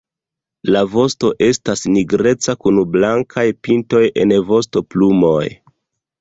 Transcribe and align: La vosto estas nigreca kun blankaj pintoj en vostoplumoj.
La 0.75 0.79
vosto 0.93 1.29
estas 1.47 1.83
nigreca 1.95 2.55
kun 2.63 2.79
blankaj 2.95 3.45
pintoj 3.69 4.01
en 4.23 4.35
vostoplumoj. 4.49 5.45